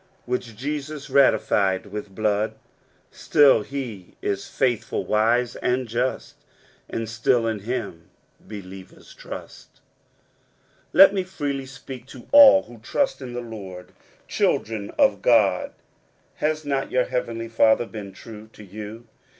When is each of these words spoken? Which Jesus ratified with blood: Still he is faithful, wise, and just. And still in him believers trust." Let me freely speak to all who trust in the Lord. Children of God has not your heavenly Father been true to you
Which 0.25 0.55
Jesus 0.57 1.11
ratified 1.11 1.85
with 1.85 2.15
blood: 2.15 2.55
Still 3.11 3.61
he 3.61 4.15
is 4.19 4.47
faithful, 4.47 5.05
wise, 5.05 5.55
and 5.57 5.87
just. 5.87 6.37
And 6.89 7.07
still 7.07 7.45
in 7.45 7.59
him 7.59 8.09
believers 8.39 9.13
trust." 9.13 9.79
Let 10.91 11.13
me 11.13 11.21
freely 11.23 11.67
speak 11.67 12.07
to 12.07 12.27
all 12.31 12.63
who 12.63 12.79
trust 12.79 13.21
in 13.21 13.33
the 13.33 13.41
Lord. 13.41 13.91
Children 14.27 14.89
of 14.97 15.21
God 15.21 15.71
has 16.37 16.65
not 16.65 16.89
your 16.89 17.05
heavenly 17.05 17.47
Father 17.47 17.85
been 17.85 18.11
true 18.11 18.47
to 18.53 18.63
you 18.63 19.05